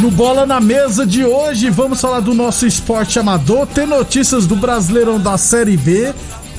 [0.00, 4.56] No Bola na Mesa de hoje, vamos falar do nosso esporte amador, ter notícias do
[4.56, 6.14] Brasileirão da Série B,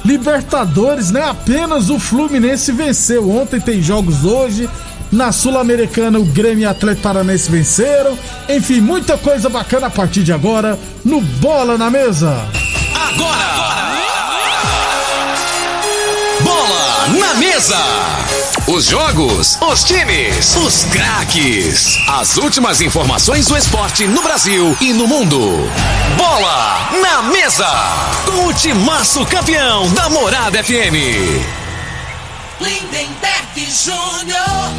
[0.06, 1.24] Libertadores, né?
[1.28, 3.32] Apenas o Fluminense venceu.
[3.32, 4.70] Ontem tem jogos hoje.
[5.12, 8.16] Na Sul-Americana, o Grêmio e Atlético Paranaense venceram.
[8.48, 12.48] Enfim, muita coisa bacana a partir de agora no Bola na Mesa.
[12.94, 13.52] Agora!
[16.44, 18.41] Bola na mesa!
[18.74, 21.98] Os jogos, os times, os craques.
[22.08, 25.70] As últimas informações do esporte no Brasil e no mundo.
[26.16, 27.68] Bola na mesa!
[28.26, 30.96] Com o timaço campeão da Morada FM.
[32.62, 34.72] Lindenberg Júnior.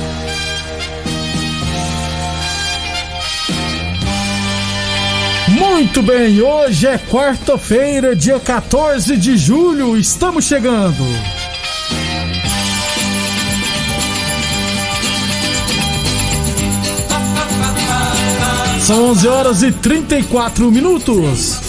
[5.48, 11.04] Muito bem, hoje é quarta-feira, dia 14 de julho, estamos chegando.
[18.92, 21.60] São 11 horas e 34 minutos.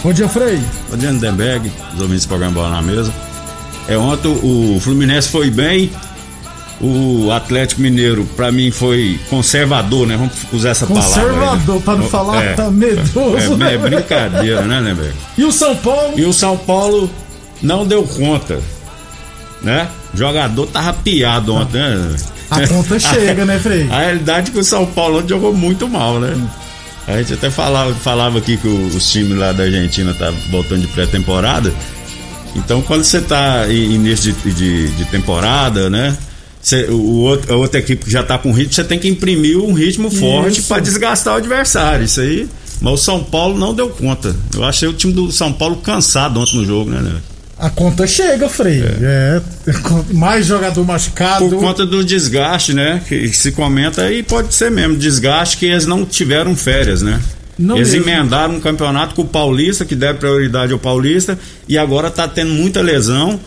[0.00, 0.60] Bom dia, Frei.
[0.88, 3.12] Bom dia, Lindenberg, os ouvintes do programa Bola na Mesa.
[3.88, 5.90] É, ontem o Fluminense foi bem,
[6.80, 10.16] o Atlético Mineiro, pra mim, foi conservador, né?
[10.16, 11.08] Vamos usar essa palavra.
[11.08, 11.82] aí, Conservador, né?
[11.84, 12.52] pra não falar, É.
[12.54, 13.60] tá medroso.
[13.60, 15.14] É, é brincadeira, né, Lindenberg?
[15.36, 16.12] E o São Paulo?
[16.16, 17.10] E o São Paulo
[17.60, 18.60] não deu conta,
[19.60, 19.88] né?
[20.14, 22.16] O jogador tava piado ontem, né?
[22.54, 23.88] A conta chega, né, Frei?
[23.90, 26.34] A realidade é que o São Paulo ontem jogou muito mal, né?
[27.06, 30.80] A gente até falava, falava aqui que o- os times lá da Argentina tá voltando
[30.82, 31.72] de pré-temporada.
[32.56, 36.16] Então, quando você tá em início de, de, de temporada, né?
[36.62, 39.58] Você- o outro, a outra equipe que já tá com ritmo, você tem que imprimir
[39.58, 42.04] um ritmo forte para desgastar o adversário.
[42.04, 42.48] Isso aí.
[42.80, 44.34] Mas o São Paulo não deu conta.
[44.54, 47.00] Eu achei o time do São Paulo cansado ontem no jogo, né?
[47.00, 47.16] né?
[47.58, 48.82] A conta chega, Frei.
[49.00, 49.40] É.
[50.12, 51.48] mais jogador machucado.
[51.48, 53.00] Por conta do desgaste, né?
[53.08, 57.20] Que se comenta e pode ser mesmo, desgaste que eles não tiveram férias, né?
[57.56, 58.08] Não eles mesmo.
[58.10, 61.38] emendaram um campeonato com o Paulista, que deve prioridade ao Paulista,
[61.68, 63.38] e agora tá tendo muita lesão,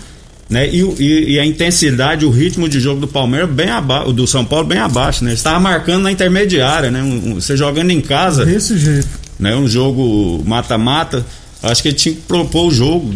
[0.50, 0.66] né?
[0.69, 4.46] E, e- e a intensidade, o ritmo de jogo do Palmeiras bem abaixo, do São
[4.46, 5.34] Paulo bem abaixo, né?
[5.34, 7.03] Estava marcando na intermediária, né?
[7.03, 9.09] Um- um- você jogando em casa, Desse jeito.
[9.38, 9.53] né?
[9.53, 11.25] Um jogo mata-mata.
[11.63, 13.12] Acho que ele tinha que propor o jogo,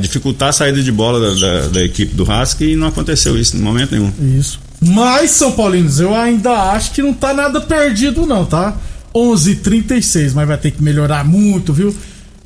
[0.00, 3.56] dificultar a saída de bola da, da- da equipe do Rasca e não aconteceu isso
[3.56, 4.10] em momento nenhum.
[4.38, 4.58] Isso.
[4.80, 8.76] Mas, São Paulinos, eu ainda acho que não tá nada perdido, não, tá?
[9.14, 11.94] 11:36, mas vai ter que melhorar muito, viu?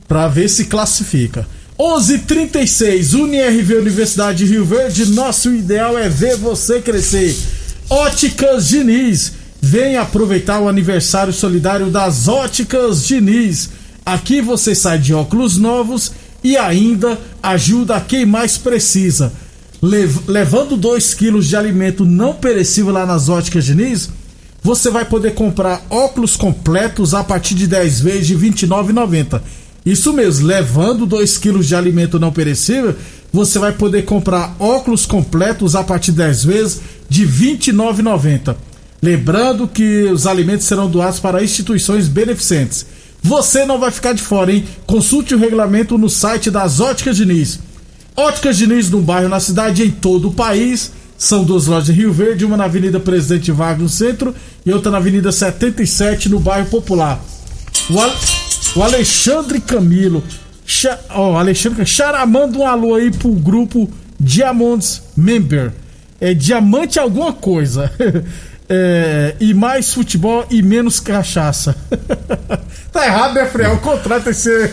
[0.08, 1.46] Pra ver se classifica.
[1.78, 5.06] 11:36, UniRV Universidade de Rio Verde.
[5.06, 7.36] Nosso ideal é ver você crescer.
[7.88, 9.32] Óticas Diniz.
[9.60, 13.70] Vem aproveitar o aniversário solidário das Óticas Diniz.
[14.06, 16.12] Aqui você sai de óculos novos
[16.44, 19.32] e ainda ajuda quem mais precisa.
[19.82, 24.08] Lev- levando 2 quilos de alimento não perecível lá nas óticas Diniz,
[24.62, 29.40] você vai poder comprar óculos completos a partir de 10 vezes de R$ 29,90.
[29.84, 32.94] Isso mesmo, levando 2 quilos de alimento não perecível,
[33.32, 38.56] você vai poder comprar óculos completos a partir de 10 vezes de R$ 29,90.
[39.02, 42.86] Lembrando que os alimentos serão doados para instituições beneficentes.
[43.26, 44.64] Você não vai ficar de fora, hein?
[44.86, 47.58] Consulte o regulamento no site das Óticas Diniz.
[48.14, 50.92] Óticas Diniz num bairro na cidade em todo o país.
[51.18, 54.32] São duas lojas em Rio Verde, uma na Avenida Presidente Vargas no centro
[54.64, 57.18] e outra na Avenida 77 no bairro Popular.
[57.90, 60.22] O, o Alexandre Camilo,
[60.64, 63.90] Cha- Ó, Alexandre Xará, manda um alô aí pro grupo
[64.20, 65.72] Diamonds Member.
[66.20, 67.90] É diamante alguma coisa.
[68.68, 71.76] É, e mais futebol e menos cachaça.
[72.96, 73.66] tá errado, né, Frei?
[73.66, 74.72] O tem que ser.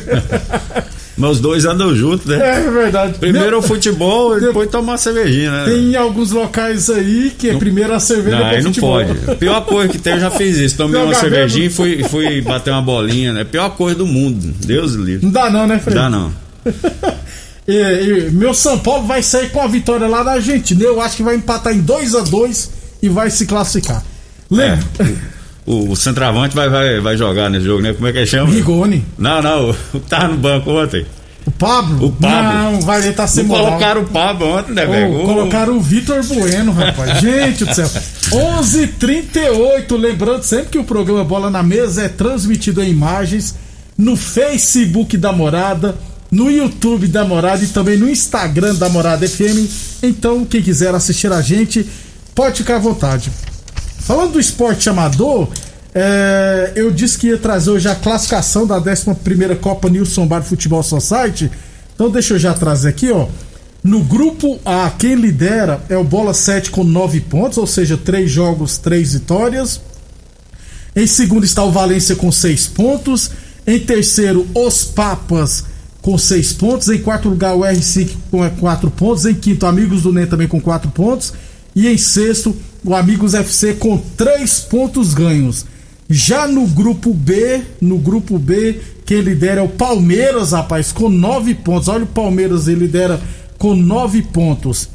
[1.15, 2.57] Mas os dois andam juntos, né?
[2.57, 3.19] É verdade.
[3.19, 5.65] Primeiro Meu, o futebol e depois tomar uma cervejinha, né?
[5.65, 9.31] Tem alguns locais aí que é primeiro a cerveja Não, depois aí não pode.
[9.31, 10.75] A pior coisa que tem, eu já fiz isso.
[10.75, 13.43] Tomei Jogar uma cervejinha e fui, fui bater uma bolinha, né?
[13.43, 14.53] Pior coisa do mundo.
[14.65, 15.23] Deus livre.
[15.23, 15.95] Não dá não, né, Frei?
[15.95, 16.33] Dá não.
[17.65, 20.83] E, e meu São Paulo vai sair com a vitória lá na Argentina.
[20.83, 22.71] Eu acho que vai empatar em 2 a 2
[23.01, 24.03] e vai se classificar.
[24.51, 24.85] É, Lembra?
[24.99, 25.17] o,
[25.65, 27.93] o centroavante vai, vai, vai jogar nesse jogo, né?
[27.93, 28.51] Como é que chama?
[28.51, 29.05] Rigoni.
[29.17, 29.75] Não, não.
[29.93, 31.05] O tá no banco ontem.
[31.45, 32.07] O Pablo?
[32.07, 32.53] O Pablo.
[32.53, 33.65] Não, vai ele tá sem moral.
[33.65, 35.21] colocaram o Pablo ontem, né, velho?
[35.21, 37.19] Ô, colocaram o Vitor Bueno, rapaz.
[37.21, 37.89] Gente do céu.
[38.31, 39.97] 11:38.
[39.97, 43.55] Lembrando sempre que o programa Bola na Mesa é transmitido em imagens
[43.97, 45.95] no Facebook da Morada,
[46.31, 49.69] no YouTube da Morada e também no Instagram da Morada FM.
[50.01, 51.85] Então, quem quiser assistir a gente,
[52.33, 53.29] pode ficar à vontade.
[54.03, 55.47] Falando do esporte amador,
[55.95, 60.83] é, eu disse que ia trazer hoje a classificação da 11 Copa Nilson Bar Futebol
[60.83, 61.49] Society.
[61.95, 63.27] Então deixa eu já trazer aqui, ó.
[63.81, 68.29] No grupo A, quem lidera é o Bola 7 com 9 pontos, ou seja, 3
[68.29, 69.79] jogos, 3 vitórias.
[70.93, 73.31] Em segundo está o Valência com 6 pontos.
[73.65, 75.63] Em terceiro, os Papas
[76.01, 76.89] com 6 pontos.
[76.89, 79.25] Em quarto lugar, o R5 com 4 pontos.
[79.25, 81.33] Em quinto, Amigos do NEM também com 4 pontos.
[81.75, 85.65] E em sexto, o Amigos FC com 3 pontos ganhos.
[86.09, 91.55] Já no grupo B, no grupo B, quem lidera é o Palmeiras, rapaz, com 9
[91.55, 91.87] pontos.
[91.87, 93.19] Olha o Palmeiras, ele lidera
[93.57, 94.89] com 9 pontos.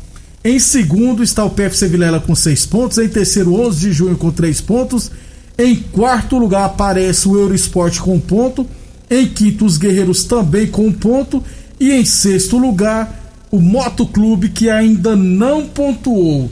[0.44, 2.98] Em segundo está o PFC Vilela com 6 pontos.
[2.98, 5.10] Em terceiro, 11 de junho com 3 pontos.
[5.58, 8.66] Em quarto lugar aparece o Eurosport com um ponto.
[9.10, 11.42] Em quinto, os Guerreiros também com um ponto.
[11.80, 16.50] E em sexto lugar, o Motoclube que ainda não pontuou.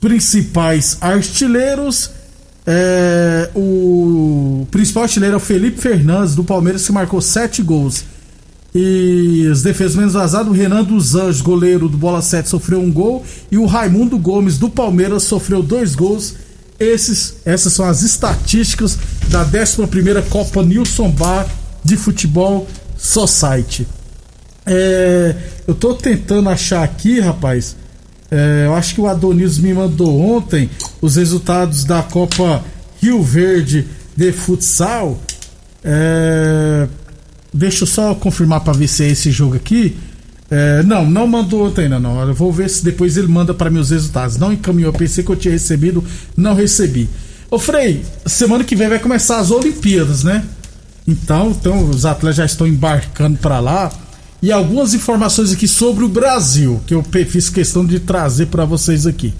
[0.00, 2.10] Principais artilheiros.
[2.66, 8.04] é, o principal artilheiro é o Felipe Fernandes do Palmeiras que marcou 7 gols.
[8.74, 12.92] E os defesas menos vazados, o Renan dos Anjos, goleiro do Bola 7, sofreu um
[12.92, 13.24] gol.
[13.50, 16.34] E o Raimundo Gomes do Palmeiras sofreu dois gols.
[16.78, 21.46] Esses, essas são as estatísticas da 11 Copa Nilson Bar
[21.82, 22.68] de Futebol
[22.98, 23.88] Society.
[24.66, 25.34] É,
[25.66, 27.76] eu tô tentando achar aqui, rapaz.
[28.30, 30.68] É, eu acho que o Adonis me mandou ontem
[31.00, 32.64] os resultados da Copa
[33.00, 33.86] Rio Verde
[34.16, 35.20] de Futsal.
[35.84, 36.88] É,
[37.52, 39.96] deixa eu só confirmar para ver se é esse jogo aqui.
[40.50, 42.20] É, não, não mandou ontem não.
[42.26, 44.36] Eu vou ver se depois ele manda para mim os resultados.
[44.36, 46.04] Não encaminhou, pensei que eu tinha recebido,
[46.36, 47.08] não recebi.
[47.50, 50.44] Ô Frei, semana que vem vai começar as Olimpíadas, né?
[51.06, 53.92] Então, então os atletas já estão embarcando para lá.
[54.42, 59.06] E algumas informações aqui sobre o Brasil, que eu fiz questão de trazer para vocês
[59.06, 59.32] aqui,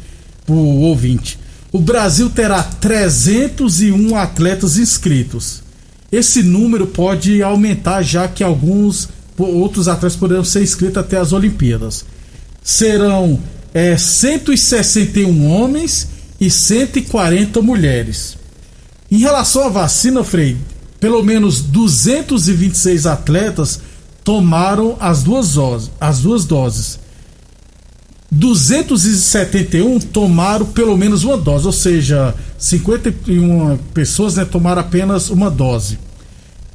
[0.48, 1.38] o ouvinte.
[1.70, 5.62] O Brasil terá 301 atletas inscritos.
[6.10, 12.04] Esse número pode aumentar, já que alguns outros atletas poderão ser inscritos até as Olimpíadas.
[12.62, 13.38] Serão
[13.74, 16.08] é, 161 homens
[16.40, 18.38] e 140 mulheres.
[19.10, 20.56] Em relação à vacina, Frei,
[20.98, 23.80] pelo menos 226 atletas
[24.26, 25.88] tomaram as duas doses.
[26.00, 26.98] As duas doses.
[28.28, 35.96] 271 tomaram pelo menos uma dose, ou seja, 51 pessoas né, tomaram apenas uma dose.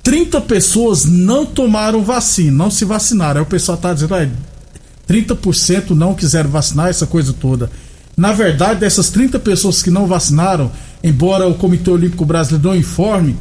[0.01, 3.41] 30 pessoas não tomaram vacina, não se vacinaram.
[3.41, 4.27] Aí o pessoal está dizendo, ah,
[5.05, 7.69] 30% não quiseram vacinar, essa coisa toda.
[8.15, 10.71] Na verdade, dessas 30 pessoas que não vacinaram,
[11.03, 13.35] embora o Comitê Olímpico Brasileiro não informe,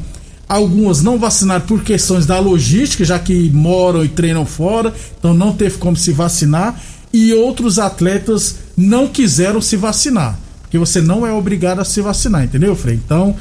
[0.51, 5.53] algumas não vacinaram por questões da logística, já que moram e treinam fora, então não
[5.53, 6.77] teve como se vacinar,
[7.13, 12.43] e outros atletas não quiseram se vacinar, porque você não é obrigado a se vacinar,
[12.43, 12.95] entendeu, Frei?
[12.95, 13.33] Então,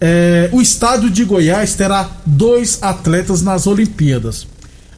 [0.00, 4.48] é, o estado de Goiás terá dois atletas nas Olimpíadas.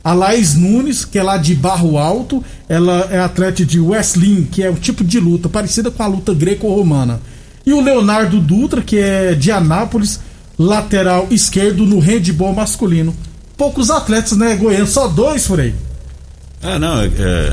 [0.03, 4.63] A Laís Nunes, que é lá de Barro Alto, ela é atleta de wrestling, que
[4.63, 7.21] é um tipo de luta parecida com a luta greco-romana.
[7.67, 10.19] E o Leonardo Dutra, que é de Anápolis,
[10.59, 13.15] lateral esquerdo no handball masculino.
[13.57, 14.87] Poucos atletas, né, Goiânia?
[14.87, 15.75] Só dois, Frei.
[16.61, 17.09] Ah, não, é,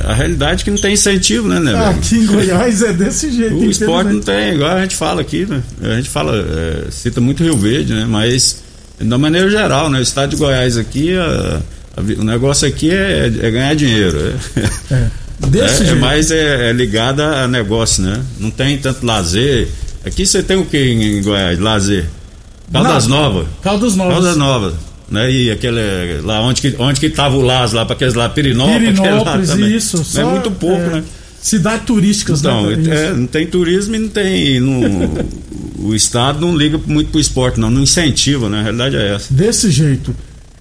[0.08, 1.86] a realidade é que não tem incentivo, né, né, velho?
[1.86, 3.56] Aqui em Goiás é desse jeito.
[3.56, 4.26] O esporte não infelizmente.
[4.26, 5.62] tem, igual a gente fala aqui, né?
[5.82, 8.06] A gente fala, é, cita muito Rio Verde, né?
[8.10, 8.64] Mas,
[9.00, 10.00] da maneira geral, né?
[10.00, 11.62] O estado de Goiás aqui, a-
[11.98, 14.18] a o negócio aqui é, é ganhar dinheiro.
[14.90, 15.08] É, É,
[15.48, 16.02] desse é, é jeito.
[16.02, 18.22] mais é, é ligado a negócio, né?
[18.40, 19.68] Não tem tanto lazer.
[20.04, 21.60] Aqui você tem o que em, em Goiás?
[21.60, 22.06] Lazer.
[22.72, 23.08] Caldas.
[23.08, 23.48] Novas.
[23.62, 24.14] Caldas Novas.
[24.14, 24.74] Caldas Novas.
[25.10, 25.32] né?
[25.32, 28.98] E aquele lá onde que onde que tava o Las lá para aqueles lá Pirinópolis,
[28.98, 29.76] lá Pirinópolis, também.
[29.76, 29.98] isso.
[30.02, 31.04] é só, muito pouco, é, né?
[31.42, 32.96] Cidades turísticas, Então, né?
[33.10, 34.60] É, não tem turismo e não tem.
[34.60, 35.26] não-
[35.78, 37.70] o Estado não liga muito pro esporte, não.
[37.70, 38.60] Não incentiva, né?
[38.60, 39.32] A realidade é essa.
[39.32, 40.16] Desse jeito.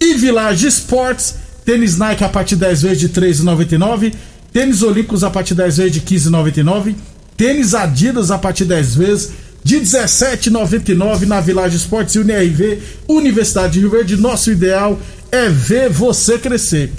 [0.00, 1.34] E Village Esportes,
[1.64, 4.12] tênis Nike a partir de 10 vezes de R$ 3,99.
[4.52, 6.94] Tênis Olímpicos a partir de 10 vezes de R$ 15,99.
[7.36, 9.30] Tênis Adidas a partir de 10 vezes
[9.62, 14.16] de R$ 17,99 na Village Esportes e UNRV, Universidade de Rio Verde.
[14.16, 14.98] Nosso ideal
[15.32, 16.92] é ver você crescer.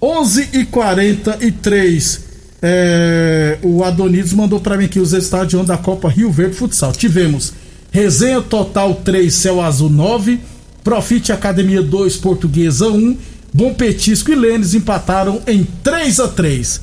[0.00, 2.25] 11 e 43
[2.62, 6.92] é, o Adonides mandou pra mim aqui os ontem da Copa Rio Verde Futsal.
[6.92, 7.52] Tivemos
[7.90, 10.40] Resenha Total 3, Céu Azul 9,
[10.82, 13.16] Profite Academia 2, Portuguesa 1,
[13.52, 16.80] Bom Petisco e Lênis empataram em 3 a 3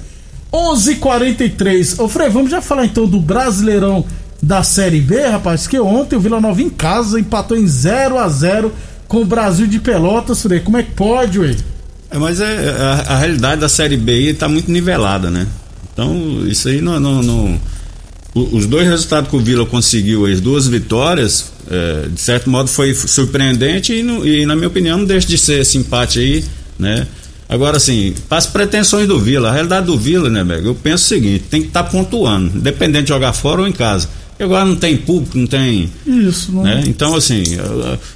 [0.51, 1.99] 11:43.
[1.99, 4.05] Ô Frei, vamos já falar então do Brasileirão
[4.41, 8.27] da Série B, rapaz, que ontem o Vila Nova em casa empatou em 0 a
[8.27, 8.71] 0
[9.07, 10.59] com o Brasil de Pelotas, Frei.
[10.59, 11.55] Como é que pode, ué?
[12.11, 15.47] É, mas é, a, a realidade da Série B aí tá muito nivelada, né?
[15.93, 16.99] Então, isso aí não.
[16.99, 17.59] não- não-
[18.35, 22.91] os dois resultados que o Vila conseguiu, as duas vitórias, é, de certo modo foi
[22.95, 26.43] surpreendente e, não- e, na minha opinião, não deixa de ser esse empate aí,
[26.79, 27.05] né?
[27.47, 30.67] Agora, assim, para as pretensões do Vila, a realidade do Vila, né, Bega?
[30.67, 34.09] Eu penso o seguinte: tem que estar pontuando, independente de jogar fora ou em casa.
[34.39, 35.91] E agora não tem público, não tem.
[36.07, 36.83] Isso, não né?
[36.87, 37.43] Então, assim,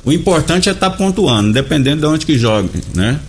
[0.04, 3.20] o importante é estar pontuando, dependendo de onde que joga, né?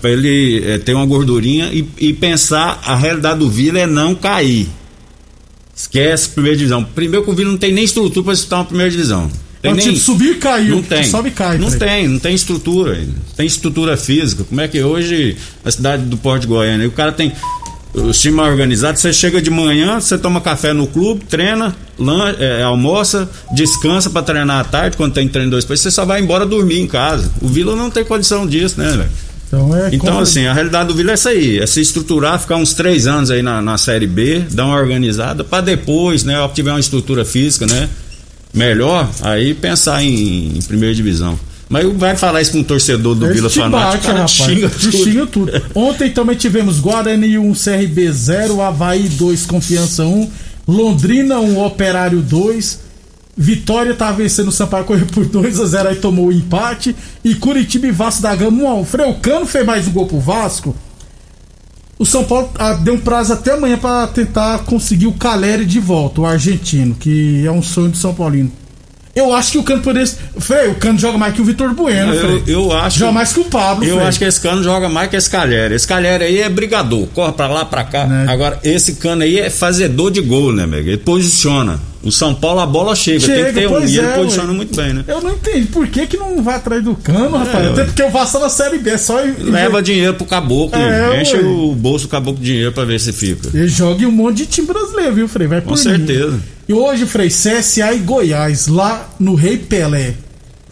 [0.00, 4.14] Para ele eh, ter uma gordurinha e, e pensar a realidade do Vila é não
[4.14, 4.68] cair.
[5.76, 6.84] Esquece primeira divisão.
[6.84, 9.30] Primeiro que o Vila não tem nem estrutura para disputar uma primeira divisão.
[9.60, 10.76] Tem É um nem, tipo subir e caiu.
[10.76, 11.04] não tem.
[11.04, 11.58] Sobe e cai.
[11.58, 13.02] Não tem, não tem estrutura.
[13.36, 14.44] Tem estrutura física.
[14.44, 17.32] Como é que hoje a cidade do Porto de Goiânia, o cara tem
[17.92, 22.34] os times mais organizados, você chega de manhã, você toma café no clube, treina, lan-
[22.40, 26.44] é, almoça, descansa para treinar à tarde, quando tem treino dois você só vai embora
[26.44, 27.30] dormir em casa.
[27.40, 29.08] O Vila não tem condição disso, né, velho?
[29.54, 32.56] Então, é Então, assim, a realidade do Vila é essa aí: é se estruturar, ficar
[32.56, 36.70] uns três anos aí na, na Série B, dar uma organizada, para depois, né, tiver
[36.70, 37.88] uma estrutura física, né,
[38.52, 41.38] melhor, aí pensar em, em primeira divisão.
[41.68, 44.30] Mas vai falar isso com um torcedor do Esse Vila Fanático, cara, rapaz.
[44.32, 44.92] xinga tudo.
[44.92, 45.52] xinga tudo.
[45.74, 50.30] Ontem também tivemos Guarani 1, CRB 0, Havaí 2, Confiança 1,
[50.68, 52.83] Londrina 1, Operário 2.
[53.36, 56.94] Vitória tá vencendo o Sampaio Correio por 2 a 0 aí tomou o empate.
[57.24, 58.84] E Curitiba e Vasco da Gama 1 a 1.
[58.84, 60.74] Freucano fez mais um gol pro Vasco.
[61.98, 65.78] O São Paulo ah, deu um prazo até amanhã pra tentar conseguir o Caleri de
[65.78, 68.50] volta, o argentino, que é um sonho do São Paulino.
[69.14, 70.08] Eu acho que o Cano poderia.
[70.38, 72.98] Frei, o Cano joga mais que o Vitor Bueno, Eu, eu acho.
[72.98, 74.08] Joga mais que o Pablo, Eu Frei.
[74.08, 75.72] acho que esse cano joga mais que esse Calheri.
[75.74, 78.06] Esse Calheri aí é brigador, corre pra lá, pra cá.
[78.06, 78.26] Né?
[78.28, 80.88] Agora, esse cano aí é fazedor de gol, né, amigo?
[80.88, 81.80] Ele posiciona.
[82.04, 83.18] O São Paulo, a bola chega.
[83.20, 83.80] tem Chega, que ter um.
[83.80, 84.54] E ele é, posiciona ué.
[84.56, 85.04] muito bem, né?
[85.08, 87.64] Eu não entendi por que, que não vai atrás do cano, rapaz.
[87.64, 87.70] ué.
[87.72, 89.18] Até porque o Vasco tá na série B, é só.
[89.38, 91.42] Leva dinheiro pro caboclo, É, enche ué.
[91.42, 93.48] o bolso do caboclo de dinheiro pra ver se fica.
[93.54, 95.46] Ele joga em um monte de time brasileiro, viu, Frei?
[95.48, 95.76] Vai Com mim.
[95.78, 96.38] certeza.
[96.68, 100.14] E hoje, Frei, CSA e Goiás, lá no Rei Pelé.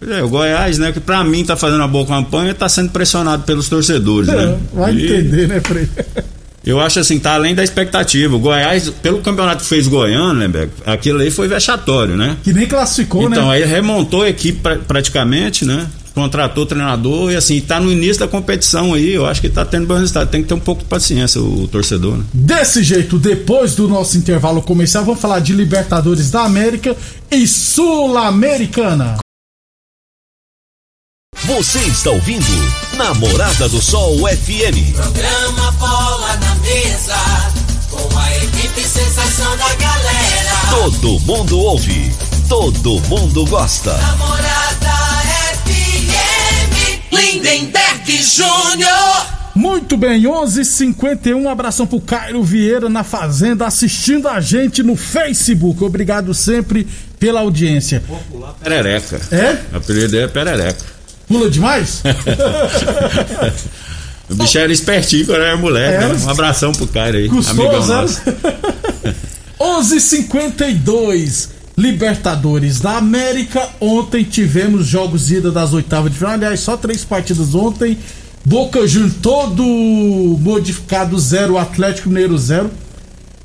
[0.06, 3.44] É, o Goiás, né, que pra mim tá fazendo uma boa campanha, tá sendo pressionado
[3.44, 4.58] pelos torcedores, É, né?
[4.74, 5.88] vai E entender, né, Frei?
[6.64, 8.36] Eu acho assim, tá além da expectativa.
[8.36, 12.36] O Goiás, pelo campeonato que fez Goiânia, né, Beco, aquilo aí foi vexatório, né?
[12.44, 13.54] Que nem classificou, Então, né?
[13.56, 15.88] aí remontou a equipe pra- praticamente, né?
[16.14, 19.64] Contratou o treinador e assim, tá no início da competição aí, eu acho que tá
[19.64, 20.28] tendo bom resultado.
[20.28, 22.24] Tem que ter um pouco de paciência o, o torcedor, né?
[22.34, 26.94] Desse jeito, depois do nosso intervalo comercial, vamos falar de Libertadores da América
[27.30, 29.16] e Sul-Americana.
[31.44, 32.44] Você está ouvindo
[32.96, 34.94] Namorada do Sol FM.
[34.94, 35.61] Programa
[40.82, 42.10] Todo mundo ouve,
[42.48, 43.96] todo mundo gosta.
[43.98, 44.90] Namorada
[45.64, 49.26] FM, Lindenberg Júnior.
[49.54, 51.36] Muito bem, 11:51.
[51.36, 55.84] Um abração pro Cairo Vieira na Fazenda, assistindo a gente no Facebook.
[55.84, 56.84] Obrigado sempre
[57.16, 58.02] pela audiência.
[58.60, 59.20] Perereca.
[59.30, 59.58] É?
[59.72, 60.84] O apelido é Perereca.
[61.28, 62.02] Pula demais?
[64.30, 66.08] O bicho era espertinho quando era moleque, Era.
[66.14, 66.24] né?
[66.24, 67.28] Um abração pro cara aí.
[67.28, 68.22] Custou, amigão nosso.
[69.62, 73.66] 11:52 Libertadores da América.
[73.80, 76.34] Ontem tivemos jogos ida das oitavas de final.
[76.34, 77.96] Aliás, só três partidas ontem.
[78.44, 82.70] Boca Juniors todo modificado zero, Atlético Mineiro zero.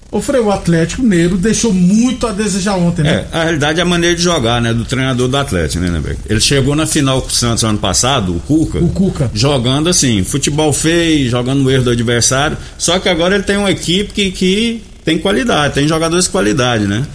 [0.10, 3.26] Ô Frei, o Atlético Mineiro deixou muito a desejar ontem, né?
[3.32, 4.74] É, a realidade é a maneira de jogar, né?
[4.74, 6.18] Do treinador do Atlético, né, Nebeck?
[6.30, 8.80] Ele chegou na final com o Santos ano passado, o Cuca.
[8.80, 9.30] O Cuca.
[9.34, 12.58] Jogando assim, futebol feio, jogando no erro do adversário.
[12.78, 16.86] Só que agora ele tem uma equipe que, que tem qualidade, tem jogadores de qualidade,
[16.86, 17.06] né?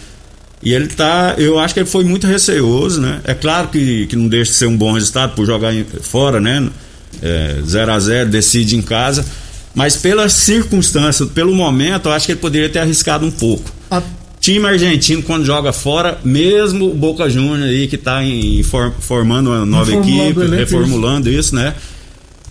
[0.62, 1.34] E ele tá.
[1.36, 3.20] Eu acho que ele foi muito receoso, né?
[3.24, 6.40] É claro que, que não deixa de ser um bom resultado por jogar em- fora,
[6.40, 6.70] né?
[7.66, 9.24] 0 a 0 decide em casa.
[9.74, 13.70] Mas pelas circunstâncias, pelo momento, eu acho que ele poderia ter arriscado um pouco.
[13.90, 14.02] A-
[14.40, 18.20] Time argentino, quando joga fora, mesmo o Boca Juniors aí que está
[19.00, 21.74] formando uma nova equipe, reformulando isso, né?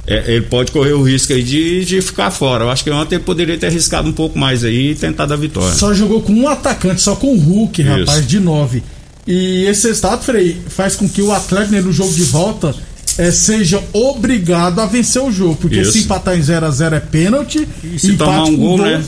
[0.07, 2.65] É, ele pode correr o risco aí de, de ficar fora.
[2.65, 5.37] Eu acho que ontem ele poderia ter arriscado um pouco mais aí e tentado a
[5.37, 5.73] vitória.
[5.73, 7.91] Só jogou com um atacante, só com o Hulk, Isso.
[7.91, 8.83] rapaz, de nove.
[9.27, 12.73] E esse resultado, Frei, faz com que o Atlético no jogo de volta
[13.17, 15.55] eh, seja obrigado a vencer o jogo.
[15.55, 15.91] Porque Isso.
[15.91, 17.67] se empatar em 0 a 0 é pênalti.
[17.83, 19.03] E se tomar um gol, dois né?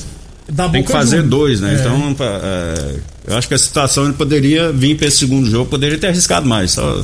[0.71, 1.29] Tem que fazer Juniors.
[1.29, 1.73] dois, né?
[1.73, 1.79] É.
[1.79, 2.95] Então, é,
[3.27, 6.47] eu acho que a situação ele poderia vir para esse segundo jogo, poderia ter arriscado
[6.47, 6.71] mais.
[6.71, 7.03] Só,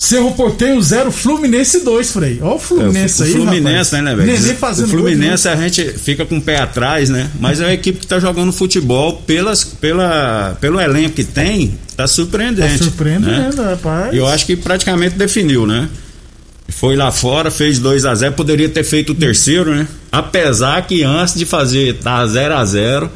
[0.00, 2.38] Cerro Porteio 0, Fluminense 2, Frei.
[2.40, 4.02] Olha o Fluminense É, o aí, Fluminense, rapaz.
[4.02, 4.56] né, né, velho?
[4.56, 7.30] Fazendo O gol Fluminense a gente fica com o pé atrás, né?
[7.38, 12.06] Mas é uma equipe que tá jogando futebol pelas, pela, pelo elenco que tem, tá
[12.06, 12.78] surpreendente.
[12.78, 13.70] Tá surpreendendo, né?
[13.72, 14.14] rapaz.
[14.16, 15.86] Eu acho que praticamente definiu, né?
[16.70, 19.86] Foi lá fora, fez 2 a 0 poderia ter feito o terceiro, né?
[20.10, 23.10] Apesar que antes de fazer tá 0 a 0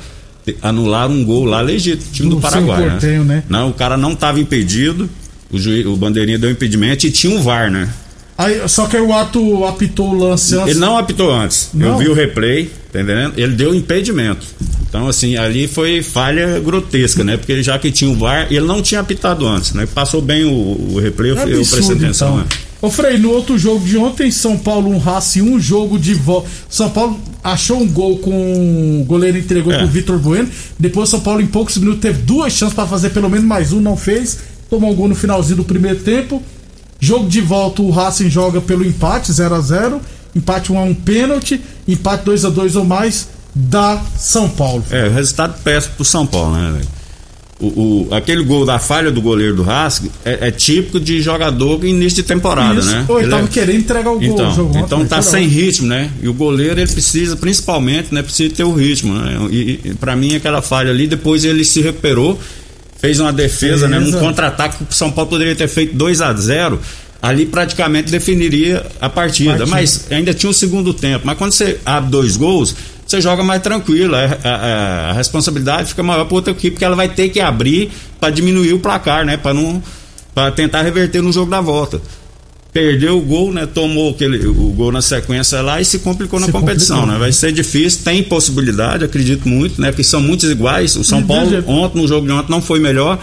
[0.61, 2.77] anularam um gol lá legítimo, time do Do Paraguai.
[2.79, 3.43] Cerro Porteño, né?
[3.49, 5.09] Não, o cara não tava impedido,
[5.51, 7.89] o, juiz, o bandeirinha deu impedimento e tinha um VAR, né?
[8.37, 10.71] Aí, só que aí o ato apitou o lance antes.
[10.71, 11.71] Ele não apitou antes.
[11.73, 11.93] Não?
[11.93, 13.35] Eu vi o replay, tá entendendo?
[13.37, 14.45] Ele deu impedimento.
[14.89, 17.37] Então, assim, ali foi falha grotesca, né?
[17.37, 19.87] Porque já que tinha o VAR, ele não tinha apitado antes, né?
[19.93, 22.39] Passou bem o, o replay, eu, É eu prestei absurdo, atenção, então.
[22.41, 22.47] né?
[22.83, 26.49] Ô Frei, no outro jogo de ontem, São Paulo um Racing, um jogo de volta.
[26.69, 29.79] São Paulo achou um gol com o goleiro entregou É.
[29.79, 30.49] pro Vitor Bueno.
[30.79, 33.81] Depois São Paulo em poucos minutos teve duas chances para fazer pelo menos mais um,
[33.81, 34.39] não fez.
[34.75, 36.43] Tomou um gol no finalzinho do primeiro tempo.
[36.99, 40.01] Jogo de volta, o Racing joga pelo empate 0 a 0
[40.35, 44.83] Empate 1 a 1 pênalti, empate 2 a 2 ou mais da São Paulo.
[44.91, 46.73] É, resultado péssimo pro São Paulo, né?
[46.73, 46.89] velho?
[47.61, 47.67] O,
[48.09, 51.91] o- aquele gol da falha do goleiro do Rasg é, é típico de jogador em
[51.91, 52.91] início de temporada, Isso.
[52.91, 53.05] né?
[53.09, 54.23] Ou ele Ele tava é- querendo entregar o gol.
[54.25, 55.07] Então, o então né?
[55.09, 56.11] tá sem ritmo, né?
[56.21, 58.23] E o goleiro ele precisa, principalmente, né?
[58.25, 59.39] Precisa ter o ritmo, né?
[59.53, 62.37] E, e para mim aquela falha ali, depois ele se recuperou,
[63.05, 63.99] fez uma defesa, né?
[63.99, 64.21] Num Beleza.
[64.25, 66.81] contra-ataque que o São Paulo poderia ter feito 2 a 0
[67.23, 69.51] ali praticamente definiria a partida.
[69.51, 69.67] Partida.
[69.71, 71.23] Mas ainda tinha o segundo tempo.
[71.27, 72.75] Mas quando você abre dois gols,
[73.07, 74.15] você joga mais tranquilo.
[74.15, 77.91] A, a- a responsabilidade fica maior para outra equipe, porque ela vai ter que abrir
[78.21, 79.37] para diminuir o placar, né?
[79.39, 79.83] Para não
[80.35, 82.01] para tentar reverter no jogo da volta.
[82.75, 83.67] Perdeu o gol, né?
[83.67, 87.15] Tomou aquele, o gol na sequência lá e se complicou na Se competição, complicou.
[87.15, 87.21] né?
[87.21, 89.93] Vai ser difícil, tem possibilidade, acredito muito, né?
[89.93, 90.97] Porque são muitos iguais.
[90.97, 93.21] O São De Paulo ontem, no jogo de ontem, não foi melhor.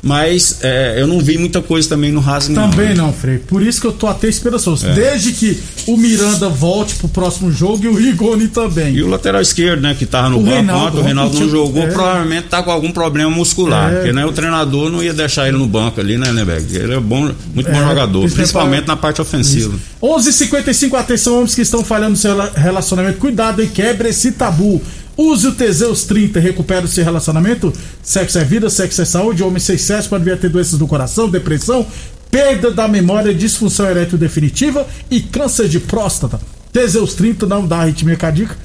[0.00, 2.54] Mas é, eu não vi muita coisa também no Racing.
[2.54, 3.38] Também não, Frei.
[3.38, 4.86] Por isso que eu tô até esperançoso.
[4.86, 4.94] É.
[4.94, 5.58] Desde que
[5.88, 8.94] o Miranda volte pro próximo jogo e o Rigoni também.
[8.94, 11.50] E o lateral esquerdo, né, que tava no O banco Reinaldo, o Reinaldo não tinha-
[11.50, 11.86] jogou, é.
[11.88, 13.92] provavelmente tá com algum problema muscular.
[13.92, 13.96] É.
[13.96, 16.72] Porque né, o treinador não ia deixar ele no banco ali, né, Nebeck?
[16.76, 19.74] Ele é bom, muito bom É, jogador, principalmente principalmente na parte ofensiva.
[20.00, 23.18] 11:55 atenção, homens que estão falhando no seu relacionamento.
[23.18, 24.80] Cuidado e quebre esse tabu.
[25.18, 27.72] Use o Teseus 30 e recupera o seu relacionamento.
[28.02, 29.42] Sexo é vida, sexo é saúde.
[29.42, 31.84] Homem sem sexo pode vir a ter doenças do coração, depressão,
[32.30, 36.40] perda da memória, disfunção erétil definitiva e câncer de próstata.
[36.72, 38.56] Teseus 30 não dá arritmia cardíaca.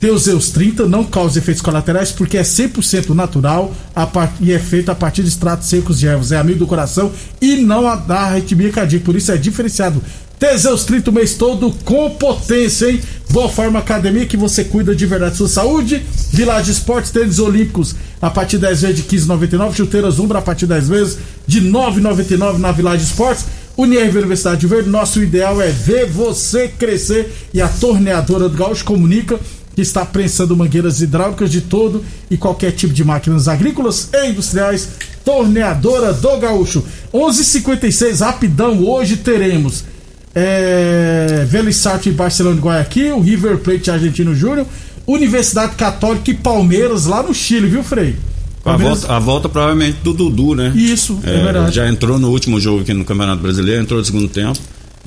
[0.00, 4.88] Teseus 30 não causa efeitos colaterais porque é 100% natural a par- e é feito
[4.90, 6.32] a partir de extratos secos de ervas.
[6.32, 10.02] É amigo do coração e não dá arritmia cardíaca, por isso é diferenciado.
[10.42, 13.00] Teseus 30 o mês todo com potência, hein?
[13.30, 16.04] Boa Forma Academia que você cuida de verdade da sua saúde.
[16.32, 19.72] Village Esportes, tênis olímpicos a partir 10 vezes de 15,99.
[19.72, 23.44] Chuteiras Umbra a partir 10 vezes de 9,99 na Village Esportes.
[23.76, 28.84] Unirv Universidade de Verde, nosso ideal é ver você crescer e a torneadora do Gaúcho
[28.84, 29.38] comunica
[29.76, 34.88] que está prensando mangueiras hidráulicas de todo e qualquer tipo de máquinas agrícolas e industriais.
[35.24, 36.82] Torneadora do Gaúcho.
[37.14, 38.84] 11:56 rapidão.
[38.84, 39.91] Hoje teremos
[40.34, 44.66] é, Vélez Sartre e Barcelona de Guayaquil, River Plate Argentino Júnior,
[45.06, 48.16] Universidade Católica e Palmeiras lá no Chile, viu, Frei?
[48.64, 50.72] A volta, a volta provavelmente do Dudu, né?
[50.74, 51.74] Isso, é verdade.
[51.74, 54.58] Já entrou no último jogo aqui no Campeonato Brasileiro, entrou no segundo tempo.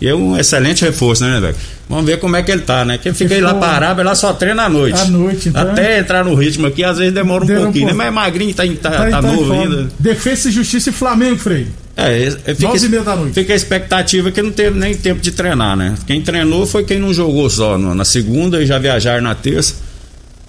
[0.01, 1.55] E é um excelente reforço, né, velho?
[1.88, 2.97] Vamos ver como é que ele tá, né?
[2.97, 4.99] Quem fica aí lá pra Arábia, lá só treina à noite.
[4.99, 5.61] À noite, então.
[5.61, 7.93] Até entrar no ritmo aqui, às vezes demora um Demora um pouquinho, né?
[7.93, 9.89] Mas é magrinho, tá, tá, Tá, tá tá novo ainda.
[9.97, 11.67] Defesa e Justiça e Flamengo, Frei.
[11.97, 13.34] É, é, fica, Nove e meia da noite.
[13.34, 15.95] fica a expectativa que não teve nem tempo de treinar, né?
[16.05, 19.75] Quem treinou foi quem não jogou só no- na segunda e já viajaram na terça.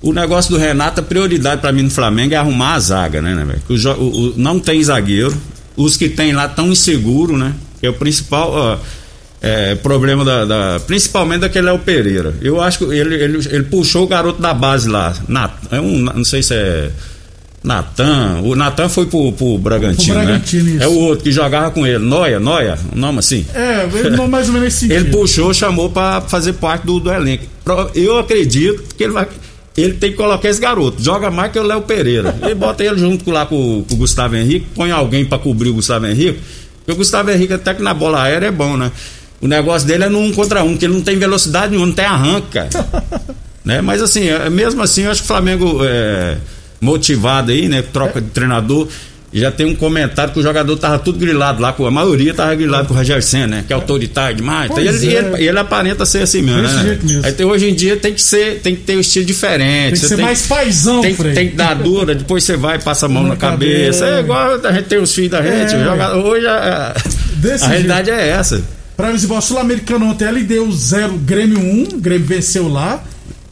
[0.03, 3.35] O negócio do Renato, a prioridade pra mim no Flamengo é arrumar a zaga, né,
[3.35, 5.37] né, o o- o- Não tem zagueiro.
[5.77, 7.53] Os que tem lá tão inseguros, né?
[7.81, 8.79] Que é o principal ó,
[9.41, 12.35] é, problema da, da- Principalmente daquele é o Pereira.
[12.43, 15.15] Eu acho que ele, ele, ele puxou o garoto da base lá.
[15.29, 16.91] Nat, é um, não sei se é.
[17.65, 20.71] Natan, o Natan foi pro, pro Bragantino, Pro Bragantino, né?
[20.77, 20.85] isso.
[20.85, 23.45] É o outro que jogava com ele, Noia, Noia, um nome assim.
[23.55, 24.93] É, ele não mais ou menos sentido.
[24.93, 27.45] Ele puxou, chamou pra fazer parte do, do elenco.
[27.95, 29.27] Eu acredito que ele vai.
[29.77, 31.03] Ele tem que colocar esse garoto.
[31.03, 32.35] Joga mais que o Léo Pereira.
[32.41, 35.75] Ele bota ele junto lá com, com o Gustavo Henrique, põe alguém pra cobrir o
[35.75, 36.39] Gustavo Henrique.
[36.79, 38.91] Porque o Gustavo Henrique, até que na bola aérea é bom, né?
[39.41, 41.95] O negócio dele é no um contra um, porque ele não tem velocidade nenhuma, não
[41.95, 42.71] tem arranque, cara.
[43.65, 43.83] né?
[43.83, 46.39] Mas assim, é- mesmo assim, eu acho que o Flamengo é,
[46.81, 47.83] motivado aí, né?
[47.93, 48.89] Troca de treinador.
[49.33, 52.55] E já tem um comentário que o jogador tava tudo grilado lá, a maioria tava
[52.55, 53.65] grilado com o Roger Senna, né?
[53.67, 54.71] Que é autoritário demais.
[54.71, 55.19] Então, ele, é.
[55.19, 56.83] ele, ele aparenta ser assim mesmo, né?
[56.83, 57.33] jeito mesmo.
[57.33, 59.91] Tem- hoje em dia tem que ser, tem que ter um estilo diferente.
[59.91, 61.35] Tem que você ser mais paizão, tem, Frei.
[61.35, 64.05] tem que dar dura, depois você vai, passa a mão Na na, cabeça.
[64.05, 64.17] cabeça.
[64.17, 65.75] É igual a gente tem os filhos da gente.
[65.75, 65.85] É.
[65.85, 66.95] joga- hoje a,
[67.35, 68.63] Desse a realidade é essa.
[68.97, 71.63] Pra Visibal Sul-Americano ontem, ele deu 0, Grêmio 1,
[71.95, 73.03] um, Grêmio venceu lá.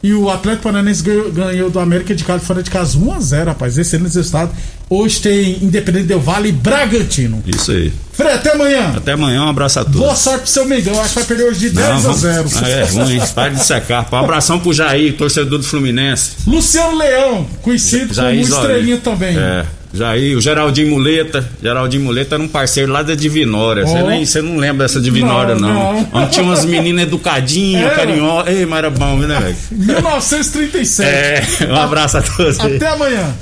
[0.05, 3.19] E o Atlético Paranaense ganhou, ganhou do América de casa fora de casa 1 a
[3.19, 3.75] 0 rapaz.
[3.75, 4.51] Excelente resultado.
[4.87, 7.41] Hoje tem Independente Del Vale e Bragantino.
[7.43, 7.91] Isso aí.
[8.13, 8.93] Frei, até amanhã.
[8.95, 9.99] Até amanhã, um abraço a todos.
[9.99, 10.99] Boa sorte pro seu Mengão.
[11.01, 12.49] Acho que vai perder hoje de 10 a vamos- 0.
[12.61, 14.07] Ah, é ruim, para de secar.
[14.11, 16.33] Um abração pro Jair, torcedor do Fluminense.
[16.45, 18.61] Luciano Leão, conhecido Jair como.
[18.61, 19.35] Estrelinha também.
[19.35, 19.65] É,
[19.95, 21.47] Jair, o Geraldinho Muleta.
[21.61, 23.85] Geraldinho Muleta era um parceiro lá da Divinória.
[23.85, 25.93] Você nem você não lembra dessa Divinória, Não, não.
[26.01, 26.09] não.
[26.13, 27.95] Onde tinha umas meninas educadinhas, É.
[27.95, 28.53] carinhosas.
[28.55, 29.55] Ei, mas era bom, viu, né, velho?
[29.71, 31.63] 1937.
[31.63, 32.59] É, um abraço a todos.
[32.59, 32.75] aí.
[32.75, 33.33] Até amanhã.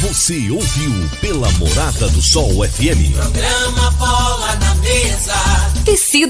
[0.00, 3.12] Você ouviu pela Morada do Sol FM.
[3.14, 5.34] Programa Bola na Mesa.
[5.84, 6.28] Tecido